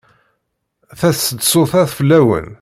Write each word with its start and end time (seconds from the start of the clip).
Taseḍsut-a 0.99 1.83
fell-awen. 1.95 2.47